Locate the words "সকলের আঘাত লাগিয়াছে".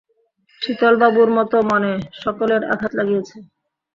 2.21-3.37